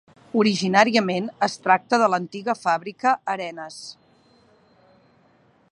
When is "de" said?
2.03-2.07